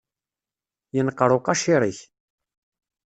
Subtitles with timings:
[0.95, 1.99] Yenqer uqacir-ik.